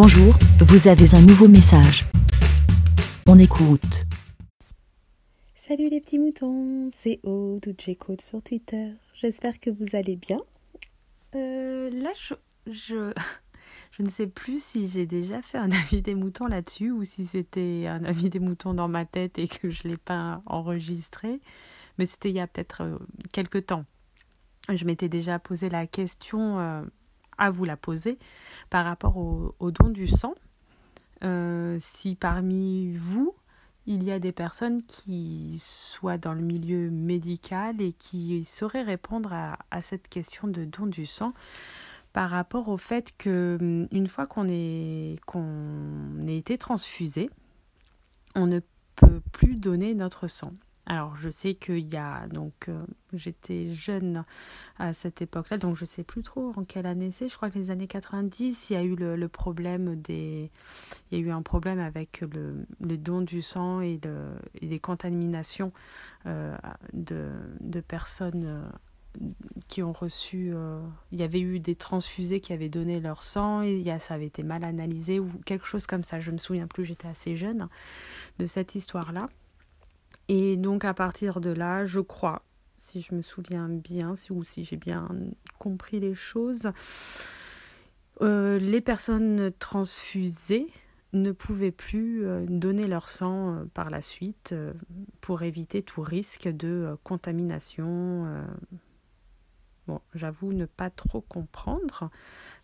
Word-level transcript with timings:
Bonjour, 0.00 0.32
vous 0.60 0.86
avez 0.86 1.12
un 1.16 1.20
nouveau 1.22 1.48
message. 1.48 2.04
On 3.26 3.36
écoute. 3.36 4.06
Salut 5.56 5.88
les 5.88 6.00
petits 6.00 6.20
moutons, 6.20 6.88
c'est 6.92 7.18
Aude 7.24 7.66
ou 7.66 7.74
J-Code 7.76 8.20
sur 8.20 8.40
Twitter. 8.40 8.92
J'espère 9.14 9.58
que 9.58 9.70
vous 9.70 9.96
allez 9.96 10.14
bien. 10.14 10.38
Euh, 11.34 11.90
là, 11.90 12.10
je, 12.16 12.34
je, 12.70 13.12
je 13.90 14.02
ne 14.04 14.08
sais 14.08 14.28
plus 14.28 14.62
si 14.62 14.86
j'ai 14.86 15.04
déjà 15.04 15.42
fait 15.42 15.58
un 15.58 15.70
avis 15.72 16.00
des 16.00 16.14
moutons 16.14 16.46
là-dessus 16.46 16.92
ou 16.92 17.02
si 17.02 17.26
c'était 17.26 17.86
un 17.88 18.04
avis 18.04 18.30
des 18.30 18.38
moutons 18.38 18.74
dans 18.74 18.86
ma 18.86 19.04
tête 19.04 19.40
et 19.40 19.48
que 19.48 19.68
je 19.68 19.82
ne 19.84 19.90
l'ai 19.90 19.98
pas 19.98 20.42
enregistré. 20.46 21.40
Mais 21.98 22.06
c'était 22.06 22.30
il 22.30 22.36
y 22.36 22.40
a 22.40 22.46
peut-être 22.46 22.82
euh, 22.84 22.98
quelques 23.32 23.66
temps. 23.66 23.84
Je 24.72 24.84
m'étais 24.84 25.08
déjà 25.08 25.40
posé 25.40 25.68
la 25.68 25.88
question 25.88 26.60
euh, 26.60 26.82
à 27.38 27.50
vous 27.50 27.64
la 27.64 27.76
poser 27.76 28.18
par 28.70 28.84
rapport 28.84 29.16
au, 29.16 29.70
don 29.70 29.88
du 29.88 30.08
sang. 30.08 30.34
Euh, 31.24 31.76
si 31.80 32.14
parmi 32.14 32.92
vous, 32.92 33.34
il 33.86 34.04
y 34.04 34.12
a 34.12 34.18
des 34.18 34.32
personnes 34.32 34.82
qui 34.82 35.58
soient 35.60 36.18
dans 36.18 36.34
le 36.34 36.42
milieu 36.42 36.90
médical 36.90 37.80
et 37.80 37.92
qui 37.92 38.44
sauraient 38.44 38.82
répondre 38.82 39.32
à, 39.32 39.82
cette 39.82 40.08
question 40.08 40.46
de 40.46 40.64
don 40.64 40.86
du 40.86 41.06
sang 41.06 41.32
par 42.12 42.30
rapport 42.30 42.68
au 42.68 42.76
fait 42.76 43.14
que 43.16 43.56
hum, 43.60 43.88
une 43.92 44.06
fois 44.06 44.26
qu'on 44.26 44.46
est 44.48 45.16
qu'on 45.26 46.26
ait 46.26 46.36
été 46.36 46.58
transfusé, 46.58 47.30
on 48.34 48.46
ne 48.46 48.60
peut 48.96 49.20
plus 49.32 49.56
donner 49.56 49.94
notre 49.94 50.26
sang. 50.26 50.50
Alors, 50.90 51.18
je 51.18 51.28
sais 51.28 51.52
qu'il 51.52 51.86
y 51.86 51.98
a, 51.98 52.26
donc, 52.28 52.70
euh, 52.70 52.82
j'étais 53.12 53.70
jeune 53.70 54.24
à 54.78 54.94
cette 54.94 55.20
époque-là, 55.20 55.58
donc 55.58 55.76
je 55.76 55.84
sais 55.84 56.02
plus 56.02 56.22
trop 56.22 56.54
en 56.56 56.64
quelle 56.64 56.86
année 56.86 57.10
c'est. 57.10 57.28
Je 57.28 57.36
crois 57.36 57.50
que 57.50 57.58
les 57.58 57.70
années 57.70 57.86
90, 57.86 58.70
il 58.70 58.72
y 58.72 58.76
a 58.76 58.82
eu 58.82 58.96
le, 58.96 59.28
problème 59.28 59.96
des. 59.96 60.50
Il 61.10 61.18
y 61.18 61.22
a 61.22 61.26
eu 61.26 61.30
un 61.30 61.42
problème 61.42 61.78
avec 61.78 62.22
le, 62.22 62.96
don 62.96 63.20
du 63.20 63.42
sang 63.42 63.82
et, 63.82 64.00
le, 64.02 64.30
et 64.62 64.66
les 64.66 64.80
contaminations 64.80 65.72
euh, 66.24 66.56
de, 66.94 67.80
personnes. 67.82 68.44
Euh, 68.46 68.68
qui 69.66 69.82
ont 69.82 69.92
reçu, 69.92 70.52
il 71.10 71.18
y 71.18 71.24
avait 71.24 71.40
eu 71.40 71.58
des 71.58 71.74
transfusés 71.74 72.40
qui 72.40 72.52
avaient 72.52 72.68
donné 72.68 73.00
leur 73.00 73.24
sang 73.24 73.62
et 73.62 73.82
ça 73.98 74.14
avait 74.14 74.26
été 74.26 74.44
mal 74.44 74.62
analysé 74.62 75.18
ou 75.18 75.26
quelque 75.44 75.66
chose 75.66 75.88
comme 75.88 76.04
ça. 76.04 76.20
Je 76.20 76.30
ne 76.30 76.34
me 76.34 76.38
souviens 76.38 76.68
plus, 76.68 76.84
j'étais 76.84 77.08
assez 77.08 77.34
jeune 77.34 77.68
de 78.38 78.46
cette 78.46 78.76
histoire-là. 78.76 79.22
Et 80.28 80.56
donc 80.56 80.84
à 80.84 80.94
partir 80.94 81.40
de 81.40 81.50
là, 81.50 81.86
je 81.86 82.00
crois, 82.00 82.42
si 82.78 83.00
je 83.00 83.14
me 83.14 83.22
souviens 83.22 83.68
bien, 83.68 84.14
ou 84.30 84.44
si 84.44 84.62
j'ai 84.64 84.76
bien 84.76 85.08
compris 85.58 86.00
les 86.00 86.14
choses, 86.14 86.70
euh, 88.20 88.58
les 88.58 88.80
personnes 88.80 89.52
transfusées 89.58 90.66
ne 91.14 91.32
pouvaient 91.32 91.72
plus 91.72 92.26
euh, 92.26 92.44
donner 92.46 92.86
leur 92.86 93.08
sang 93.08 93.54
euh, 93.54 93.64
par 93.72 93.88
la 93.90 94.02
suite 94.02 94.54
pour 95.20 95.42
éviter 95.42 95.82
tout 95.82 96.02
risque 96.02 96.48
de 96.48 96.96
contamination. 97.04 98.26
Bon, 99.86 100.02
j'avoue 100.14 100.52
ne 100.52 100.66
pas 100.66 100.90
trop 100.90 101.22
comprendre 101.22 102.10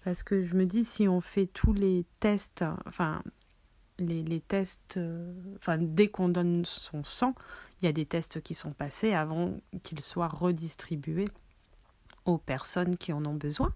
parce 0.04 0.22
que 0.22 0.42
je 0.42 0.56
me 0.56 0.66
dis 0.66 0.84
si 0.84 1.08
on 1.08 1.22
fait 1.22 1.46
tous 1.46 1.72
les 1.72 2.04
tests, 2.20 2.64
enfin 2.84 3.22
les, 3.98 4.40
tests, 4.40 4.96
euh, 4.96 5.32
enfin, 5.56 5.78
dès 5.78 6.08
qu'on 6.08 6.28
donne 6.28 6.64
son 6.64 7.04
sang, 7.04 7.34
il 7.80 7.86
y 7.86 7.88
a 7.88 7.92
des 7.92 8.06
tests 8.06 8.40
qui 8.40 8.54
sont 8.54 8.72
passés 8.72 9.12
avant 9.12 9.60
qu'ils 9.82 10.00
soient 10.00 10.28
redistribués 10.28 11.28
aux 12.24 12.38
personnes 12.38 12.96
qui 12.96 13.12
en 13.12 13.24
ont 13.24 13.34
besoin. 13.34 13.72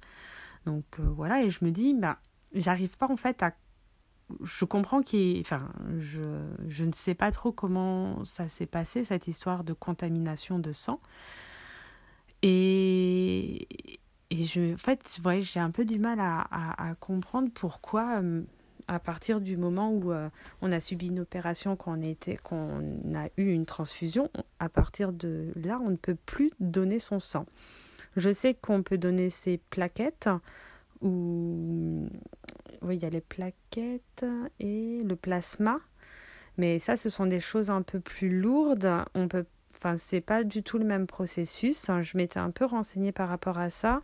Donc 0.67 0.85
euh, 0.99 1.03
voilà, 1.03 1.43
et 1.43 1.51
je 1.51 1.65
me 1.65 1.71
dis, 1.71 1.95
bah, 1.95 2.19
j'arrive 2.55 2.97
pas 2.97 3.11
en 3.11 3.17
fait 3.17 3.43
à. 3.43 3.55
Je 4.43 4.65
comprends 4.65 5.01
qu'il. 5.03 5.41
Enfin, 5.41 5.69
je, 5.99 6.23
je 6.69 6.85
ne 6.85 6.93
sais 6.93 7.15
pas 7.15 7.31
trop 7.31 7.53
comment 7.53 8.25
ça 8.25 8.49
s'est 8.49 8.67
passé, 8.67 9.05
cette 9.05 9.29
histoire 9.29 9.65
de 9.65 9.73
contamination 9.73 10.59
de 10.59 10.73
sang. 10.73 11.01
Et, 12.43 13.67
et 14.31 14.45
je, 14.45 14.75
en 14.75 14.77
fait, 14.77 15.21
ouais, 15.25 15.43
j'ai 15.43 15.61
un 15.61 15.71
peu 15.71 15.85
du 15.85 15.99
mal 15.99 16.21
à, 16.21 16.47
à, 16.51 16.95
comprendre 16.97 17.51
pourquoi 17.53 18.19
hum, 18.19 18.45
à 18.89 18.99
partir 18.99 19.41
du 19.41 19.57
moment 19.57 19.93
où 19.93 20.13
euh, 20.13 20.29
on 20.63 20.73
a 20.73 20.81
subi 20.81 21.09
une 21.09 21.21
opération, 21.21 21.77
qu'on 21.77 22.03
a, 22.03 23.25
a 23.25 23.29
eu 23.37 23.53
une 23.53 23.67
transfusion, 23.67 24.31
à 24.59 24.69
partir 24.69 25.13
de 25.13 25.53
là, 25.57 25.81
on 25.85 25.91
ne 25.91 25.97
peut 25.97 26.17
plus 26.27 26.51
donner 26.59 26.99
son 26.99 27.21
sang. 27.21 27.47
Je 28.17 28.31
sais 28.31 28.55
qu'on 28.55 28.83
peut 28.83 28.99
donner 28.99 29.31
ses 29.31 29.59
plaquettes, 29.71 30.29
ou 31.03 32.09
il 32.91 32.97
y 32.97 33.05
a 33.05 33.11
les 33.11 33.21
plaquettes 33.21 34.27
et 34.59 35.01
le 35.05 35.15
plasma, 35.15 35.77
mais 36.57 36.79
ça, 36.79 36.97
ce 36.97 37.09
sont 37.09 37.27
des 37.27 37.41
choses 37.41 37.71
un 37.71 37.83
peu 37.83 38.01
plus 38.01 38.41
lourdes. 38.41 38.91
On 39.15 39.29
peut 39.29 39.45
Enfin, 39.79 39.97
c'est 39.97 40.21
pas 40.21 40.43
du 40.43 40.65
tout 40.65 40.79
le 40.79 40.85
même 40.85 41.07
processus. 41.07 41.89
Je 42.03 42.17
m'étais 42.17 42.41
un 42.41 42.51
peu 42.51 42.65
renseignée 42.65 43.13
par 43.13 43.29
rapport 43.29 43.59
à 43.59 43.71
ça. 43.71 44.01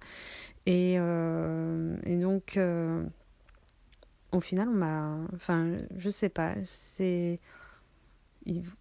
Et, 0.67 0.95
euh, 0.99 1.97
donc, 2.07 2.57
euh, 2.57 3.03
au 4.35 4.41
final, 4.41 4.69
on 4.69 4.75
m'a. 4.75 5.19
Enfin, 5.35 5.73
je 5.97 6.11
sais 6.11 6.29
pas. 6.29 6.55
C'est. 6.65 7.41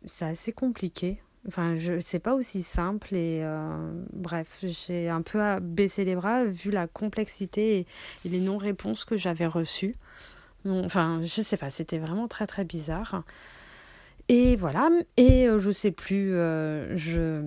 C'est 0.06 0.26
assez 0.26 0.52
compliqué. 0.52 1.22
Enfin, 1.48 1.76
je 1.76 2.00
c'est 2.00 2.20
pas 2.20 2.36
aussi 2.36 2.64
simple 2.64 3.16
et 3.16 3.42
euh, 3.44 4.04
bref, 4.14 4.60
j'ai 4.64 5.10
un 5.10 5.22
peu 5.22 5.40
baissé 5.62 6.06
les 6.06 6.16
bras 6.16 6.46
vu 6.46 6.72
la 6.72 6.88
complexité 6.88 7.86
et, 8.26 8.30
les 8.30 8.40
non-réponses 8.40 9.04
que 9.04 9.18
j'avais 9.18 9.48
reçues. 9.48 9.96
Enfin, 10.66 11.22
je 11.24 11.42
sais 11.42 11.58
pas, 11.58 11.70
c'était 11.70 11.98
vraiment 11.98 12.28
très 12.30 12.48
très 12.48 12.64
bizarre. 12.64 13.24
Et 14.30 14.56
voilà, 14.56 14.90
et 15.18 15.48
euh, 15.50 15.60
je 15.60 15.72
sais 15.72 15.92
plus, 15.92 16.34
euh, 16.34 16.96
je 16.96 17.44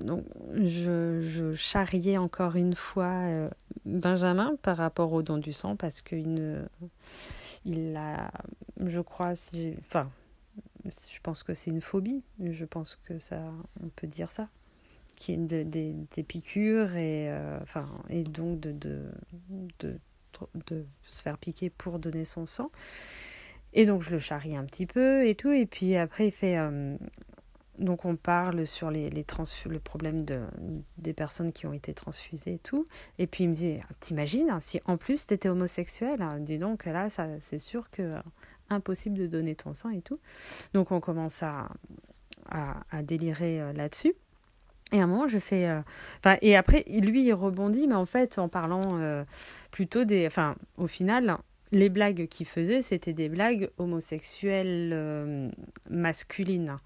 donc, 0.00 0.24
je, 0.54 1.22
je, 1.22 1.54
charriais 1.54 2.18
encore 2.18 2.56
une 2.56 2.74
fois 2.74 3.12
euh, 3.24 3.48
Benjamin 3.86 4.56
par 4.62 4.76
rapport 4.76 5.12
au 5.12 5.22
don 5.22 5.38
du 5.38 5.52
sang 5.52 5.76
parce 5.76 6.02
qu'il 6.02 6.68
il 7.64 7.96
a, 7.96 8.30
je 8.84 9.00
crois, 9.00 9.32
enfin, 9.86 10.10
je 10.84 11.20
pense 11.22 11.42
que 11.42 11.54
c'est 11.54 11.70
une 11.70 11.80
phobie. 11.80 12.22
Je 12.40 12.64
pense 12.64 12.96
que 12.96 13.18
ça, 13.18 13.40
on 13.82 13.88
peut 13.88 14.06
dire 14.06 14.30
ça, 14.30 14.48
qui 15.16 15.32
est 15.32 15.36
de, 15.36 15.62
des 15.62 16.22
piqûres 16.22 16.96
et, 16.96 17.30
euh, 17.30 17.58
et 18.08 18.24
donc 18.24 18.60
de, 18.60 18.72
de, 18.72 19.10
de, 19.80 19.98
de, 20.66 20.86
se 21.04 21.22
faire 21.22 21.38
piquer 21.38 21.70
pour 21.70 21.98
donner 21.98 22.24
son 22.24 22.46
sang. 22.46 22.70
Et 23.74 23.86
donc 23.86 24.02
je 24.02 24.10
le 24.10 24.18
charrie 24.18 24.56
un 24.56 24.64
petit 24.64 24.86
peu 24.86 25.26
et 25.26 25.34
tout. 25.34 25.50
Et 25.50 25.66
puis 25.66 25.96
après 25.96 26.28
il 26.28 26.32
fait, 26.32 26.58
euh, 26.58 26.96
donc 27.78 28.04
on 28.04 28.16
parle 28.16 28.66
sur 28.66 28.90
les, 28.90 29.08
les 29.08 29.24
le 29.66 29.78
problème 29.78 30.24
de, 30.24 30.40
des 30.98 31.12
personnes 31.12 31.52
qui 31.52 31.66
ont 31.66 31.72
été 31.72 31.94
transfusées 31.94 32.54
et 32.54 32.58
tout. 32.58 32.84
Et 33.18 33.26
puis 33.26 33.44
il 33.44 33.50
me 33.50 33.54
dit, 33.54 33.78
t'imagines, 34.00 34.50
hein, 34.50 34.60
si 34.60 34.80
en 34.84 34.96
plus 34.96 35.26
tu 35.26 35.34
étais 35.34 35.48
homosexuel, 35.48 36.20
hein, 36.20 36.38
dis 36.38 36.58
donc 36.58 36.84
là, 36.84 37.08
ça, 37.08 37.26
c'est 37.40 37.58
sûr 37.58 37.90
que 37.90 38.02
euh, 38.02 38.20
impossible 38.68 39.16
de 39.16 39.26
donner 39.26 39.54
ton 39.54 39.72
sang 39.72 39.90
et 39.90 40.02
tout. 40.02 40.16
Donc 40.74 40.92
on 40.92 41.00
commence 41.00 41.42
à, 41.42 41.68
à, 42.50 43.02
délirer 43.02 43.60
euh, 43.60 43.72
là-dessus. 43.72 44.12
Et 44.92 45.00
à 45.00 45.04
un 45.04 45.06
moment, 45.06 45.26
je 45.26 45.38
fais. 45.38 45.66
Euh, 45.66 45.80
et 46.42 46.54
après, 46.54 46.84
lui, 46.86 47.24
il 47.24 47.32
rebondit, 47.32 47.86
mais 47.86 47.94
en 47.94 48.04
fait, 48.04 48.38
en 48.38 48.50
parlant 48.50 49.24
plutôt 49.70 50.04
des. 50.04 50.26
Enfin, 50.26 50.54
au 50.76 50.86
final, 50.86 51.38
les 51.70 51.88
blagues 51.88 52.28
qu'il 52.28 52.44
faisait, 52.44 52.82
c'était 52.82 53.14
des 53.14 53.30
blagues 53.30 53.70
homosexuelles 53.78 55.50
masculines. 55.88 56.76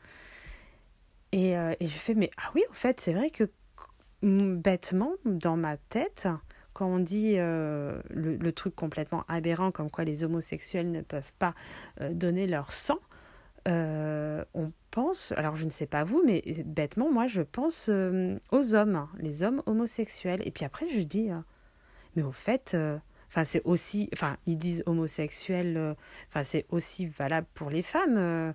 Euh, 1.34 1.74
et, 1.80 1.86
je 1.86 1.98
fais, 1.98 2.14
mais 2.14 2.30
ah 2.38 2.50
oui, 2.54 2.64
au 2.70 2.72
fait, 2.72 3.00
c'est 3.00 3.12
vrai 3.12 3.30
que 3.30 3.44
bêtement, 4.22 5.12
dans 5.24 5.56
ma 5.56 5.76
tête, 5.76 6.28
quand 6.72 6.86
on 6.86 6.98
dit 6.98 7.34
euh, 7.36 8.00
le, 8.10 8.52
truc 8.52 8.74
complètement 8.74 9.22
aberrant, 9.28 9.70
comme 9.70 9.90
quoi 9.90 10.04
les 10.04 10.24
homosexuels 10.24 10.90
ne 10.90 11.02
peuvent 11.02 11.32
pas 11.38 11.54
euh, 12.00 12.12
donner 12.12 12.46
leur 12.46 12.72
sang, 12.72 12.98
on 13.68 14.72
pense, 14.92 15.32
alors 15.32 15.56
je 15.56 15.64
ne 15.64 15.70
sais 15.70 15.86
pas 15.86 16.04
vous, 16.04 16.22
mais 16.24 16.40
bêtement, 16.64 17.10
moi, 17.10 17.26
je 17.26 17.42
pense 17.42 17.88
aux 17.88 18.74
hommes, 18.76 19.08
les 19.18 19.42
hommes 19.42 19.60
homosexuels. 19.66 20.40
Et 20.46 20.52
puis 20.52 20.64
après, 20.64 20.86
je 20.88 21.00
dis, 21.00 21.30
mais 22.14 22.22
au 22.22 22.30
fait, 22.30 22.76
enfin, 23.26 23.42
c'est 23.42 23.60
aussi, 23.64 24.08
enfin, 24.12 24.36
ils 24.46 24.56
disent 24.56 24.84
homosexuels, 24.86 25.96
enfin, 26.28 26.44
c'est 26.44 26.64
aussi 26.70 27.06
valable 27.06 27.48
pour 27.54 27.68
les 27.68 27.82
femmes. 27.82 28.54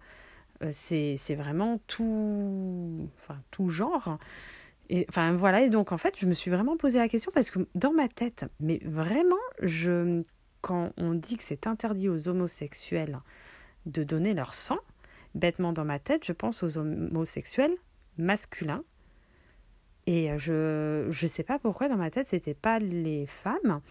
Euh, 0.63 0.69
c'est 0.71 1.35
vraiment 1.35 1.79
tout, 1.87 3.09
enfin, 3.17 3.39
tout 3.51 3.69
genre. 3.69 4.17
Et, 4.89 5.05
enfin 5.09 5.33
voilà, 5.33 5.61
et 5.61 5.69
donc 5.69 5.91
en 5.91 5.97
fait, 5.97 6.15
je 6.17 6.25
me 6.25 6.33
suis 6.33 6.51
vraiment 6.51 6.75
posé 6.75 6.99
la 6.99 7.07
question 7.07 7.31
parce 7.33 7.49
que 7.49 7.59
dans 7.75 7.93
ma 7.93 8.07
tête, 8.07 8.45
mais 8.59 8.79
vraiment, 8.83 9.35
je, 9.61 10.21
quand 10.61 10.91
on 10.97 11.13
dit 11.13 11.37
que 11.37 11.43
c'est 11.43 11.67
interdit 11.67 12.09
aux 12.09 12.27
homosexuels 12.27 13.19
de 13.85 14.03
donner 14.03 14.33
leur 14.33 14.53
sang, 14.53 14.77
bêtement 15.33 15.71
dans 15.71 15.85
ma 15.85 15.99
tête, 15.99 16.25
je 16.25 16.33
pense 16.33 16.63
aux 16.63 16.77
homosexuels 16.77 17.75
masculins. 18.17 18.81
Et 20.07 20.29
je 20.37 21.07
ne 21.07 21.27
sais 21.27 21.43
pas 21.43 21.59
pourquoi 21.59 21.87
dans 21.87 21.97
ma 21.97 22.09
tête, 22.09 22.27
c'était 22.27 22.55
pas 22.55 22.79
les 22.79 23.25
femmes 23.27 23.81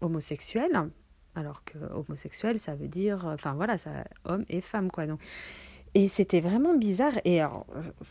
homosexuelles 0.00 0.90
alors 1.36 1.64
que 1.64 1.78
homosexuel, 1.92 2.58
ça 2.58 2.74
veut 2.74 2.88
dire, 2.88 3.26
enfin 3.26 3.52
voilà, 3.54 3.76
ça, 3.76 3.90
homme 4.24 4.44
et 4.48 4.60
femme, 4.60 4.90
quoi. 4.90 5.06
Donc, 5.06 5.20
et 5.96 6.08
c'était 6.08 6.40
vraiment 6.40 6.76
bizarre. 6.76 7.14
Et 7.24 7.40
alors, 7.40 7.64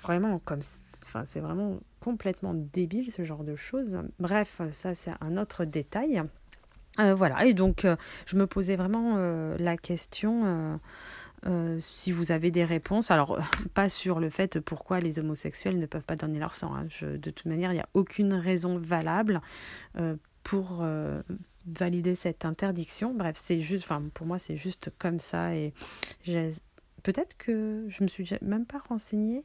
vraiment, 0.03 0.39
comme, 0.39 0.61
enfin, 1.03 1.21
c'est 1.23 1.39
vraiment 1.39 1.77
complètement 1.99 2.55
débile 2.55 3.11
ce 3.11 3.23
genre 3.23 3.43
de 3.43 3.55
choses. 3.55 3.99
Bref, 4.17 4.59
ça, 4.71 4.95
c'est 4.95 5.11
un 5.21 5.37
autre 5.37 5.65
détail. 5.65 6.23
Euh, 6.99 7.13
voilà, 7.13 7.45
et 7.45 7.53
donc 7.53 7.85
euh, 7.85 7.95
je 8.25 8.37
me 8.37 8.47
posais 8.47 8.75
vraiment 8.75 9.15
euh, 9.17 9.55
la 9.59 9.77
question 9.77 10.79
si 11.77 12.11
vous 12.11 12.31
avez 12.31 12.49
des 12.49 12.65
réponses. 12.65 13.11
Alors, 13.11 13.37
pas 13.75 13.87
sur 13.87 14.19
le 14.19 14.31
fait 14.31 14.59
pourquoi 14.59 14.99
les 14.99 15.19
homosexuels 15.19 15.77
ne 15.77 15.85
peuvent 15.85 16.05
pas 16.05 16.15
donner 16.15 16.39
leur 16.39 16.55
sang. 16.55 16.73
Hein. 16.73 16.87
De 17.03 17.29
toute 17.29 17.45
manière, 17.45 17.71
il 17.71 17.75
n'y 17.75 17.81
a 17.81 17.89
aucune 17.93 18.33
raison 18.33 18.79
valable 18.79 19.41
pour 20.41 20.83
valider 21.67 22.15
cette 22.15 22.45
interdiction. 22.45 23.13
Bref, 23.13 23.39
c'est 23.39 23.61
juste, 23.61 23.83
enfin, 23.83 24.01
pour 24.15 24.25
moi, 24.25 24.39
c'est 24.39 24.57
juste 24.57 24.91
comme 24.97 25.19
ça. 25.19 25.53
Et 25.53 25.71
peut-être 27.05 27.37
que 27.37 27.85
je 27.87 28.03
me 28.03 28.07
suis 28.07 28.27
même 28.41 28.65
pas 28.65 28.79
renseignée 28.79 29.43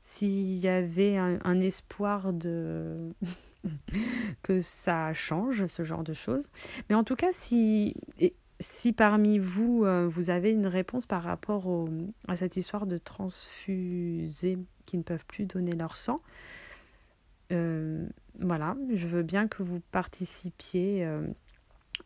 s'il 0.00 0.56
y 0.56 0.66
avait 0.66 1.18
un, 1.18 1.60
espoir 1.60 2.32
de 2.32 3.12
que 4.42 4.60
ça 4.60 5.12
change 5.12 5.66
ce 5.66 5.82
genre 5.82 6.04
de 6.04 6.14
choses. 6.14 6.48
Mais 6.88 6.94
en 6.94 7.04
tout 7.04 7.16
cas, 7.16 7.32
si 7.32 7.94
si 8.60 8.94
parmi 8.94 9.38
vous 9.38 9.84
euh, 9.84 10.06
vous 10.08 10.30
avez 10.30 10.50
une 10.50 10.66
réponse 10.66 11.04
par 11.04 11.22
rapport 11.22 11.68
à 12.28 12.36
cette 12.36 12.56
histoire 12.56 12.86
de 12.86 12.96
transfusés 12.96 14.56
qui 14.86 14.96
ne 14.96 15.02
peuvent 15.02 15.26
plus 15.26 15.44
donner 15.44 15.72
leur 15.72 15.96
sang, 15.96 16.16
euh, 17.52 18.06
voilà, 18.40 18.74
je 18.94 19.06
veux 19.06 19.22
bien 19.22 19.48
que 19.48 19.62
vous 19.62 19.80
participiez 19.92 21.04
euh, 21.04 21.26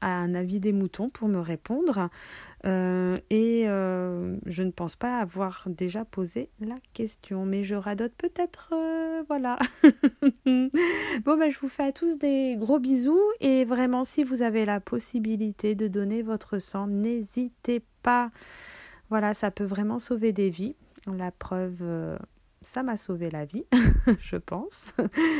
à 0.00 0.08
un 0.08 0.34
avis 0.34 0.60
des 0.60 0.72
moutons 0.72 1.08
pour 1.08 1.28
me 1.28 1.38
répondre. 1.38 2.08
Euh, 2.66 3.18
et 3.30 3.64
euh, 3.66 4.36
je 4.46 4.62
ne 4.62 4.70
pense 4.70 4.96
pas 4.96 5.18
avoir 5.18 5.64
déjà 5.66 6.04
posé 6.04 6.50
la 6.60 6.76
question, 6.92 7.46
mais 7.46 7.64
je 7.64 7.74
radote 7.74 8.12
peut-être. 8.16 8.72
Euh, 8.72 9.22
voilà. 9.28 9.58
bon, 10.46 11.36
ben, 11.36 11.50
je 11.50 11.58
vous 11.58 11.68
fais 11.68 11.84
à 11.84 11.92
tous 11.92 12.18
des 12.18 12.56
gros 12.58 12.78
bisous. 12.78 13.22
Et 13.40 13.64
vraiment, 13.64 14.04
si 14.04 14.24
vous 14.24 14.42
avez 14.42 14.64
la 14.64 14.80
possibilité 14.80 15.74
de 15.74 15.88
donner 15.88 16.22
votre 16.22 16.58
sang, 16.58 16.86
n'hésitez 16.86 17.82
pas. 18.02 18.30
Voilà, 19.08 19.34
ça 19.34 19.50
peut 19.50 19.64
vraiment 19.64 19.98
sauver 19.98 20.32
des 20.32 20.50
vies. 20.50 20.76
La 21.06 21.30
preuve 21.30 22.18
ça 22.62 22.82
m'a 22.82 22.96
sauvé 22.96 23.30
la 23.30 23.44
vie, 23.44 23.64
je 24.20 24.36
pense. 24.36 24.92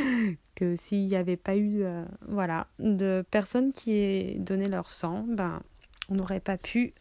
que 0.55 0.75
s'il 0.75 1.05
n'y 1.05 1.15
avait 1.15 1.37
pas 1.37 1.55
eu 1.55 1.83
euh, 1.83 2.01
voilà, 2.27 2.67
de 2.79 3.23
personnes 3.31 3.73
qui 3.73 3.93
aient 3.93 4.35
donné 4.39 4.65
leur 4.65 4.89
sang, 4.89 5.25
ben, 5.27 5.61
on 6.09 6.15
n'aurait 6.15 6.39
pas 6.39 6.57
pu 6.57 6.93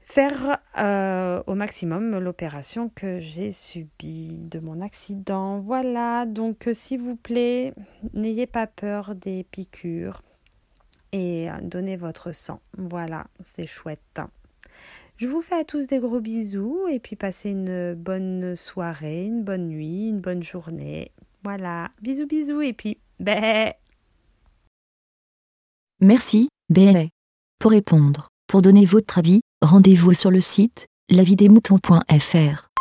faire 0.00 0.58
euh, 0.78 1.42
au 1.46 1.54
maximum 1.54 2.18
l'opération 2.18 2.90
que 2.94 3.20
j'ai 3.20 3.52
subie 3.52 4.44
de 4.44 4.58
mon 4.58 4.80
accident. 4.80 5.60
Voilà, 5.60 6.26
donc 6.26 6.68
euh, 6.68 6.72
s'il 6.72 7.00
vous 7.00 7.16
plaît, 7.16 7.72
n'ayez 8.12 8.46
pas 8.46 8.66
peur 8.66 9.14
des 9.14 9.44
piqûres 9.44 10.22
et 11.12 11.48
donnez 11.62 11.96
votre 11.96 12.32
sang. 12.32 12.60
Voilà, 12.76 13.26
c'est 13.44 13.66
chouette. 13.66 14.20
Je 15.16 15.28
vous 15.28 15.42
fais 15.42 15.54
à 15.54 15.64
tous 15.64 15.86
des 15.86 15.98
gros 15.98 16.20
bisous 16.20 16.88
et 16.90 16.98
puis 16.98 17.14
passez 17.16 17.50
une 17.50 17.94
bonne 17.94 18.56
soirée, 18.56 19.24
une 19.24 19.44
bonne 19.44 19.68
nuit, 19.68 20.08
une 20.08 20.20
bonne 20.20 20.42
journée. 20.42 21.12
Voilà, 21.44 21.90
bisous 22.02 22.26
bisous 22.26 22.62
et 22.62 22.72
puis 22.72 22.98
bé. 23.20 23.72
Merci, 26.00 26.48
bé. 26.68 27.10
Pour 27.58 27.70
répondre, 27.70 28.28
pour 28.48 28.60
donner 28.60 28.84
votre 28.84 29.18
avis, 29.18 29.40
rendez-vous 29.62 30.12
sur 30.12 30.30
le 30.30 30.40
site 30.40 30.86
lavidemouton.fr. 31.10 32.73